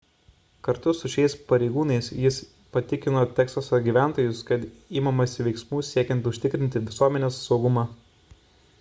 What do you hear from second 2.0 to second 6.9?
jis patikino teksaso gyventojus kad imamasi veiksmų siekiant užtikrinti